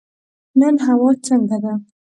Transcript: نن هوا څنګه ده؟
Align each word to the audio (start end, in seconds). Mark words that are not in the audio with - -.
نن 0.59 0.75
هوا 0.85 1.11
څنګه 1.27 1.57
ده؟ 1.63 1.73